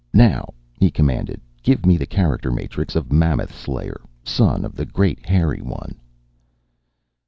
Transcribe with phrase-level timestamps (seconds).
[0.15, 1.39] "Now," he commanded.
[1.61, 5.99] "Give me the character matrix of Mammoth Slayer, son of the Great Hairy One."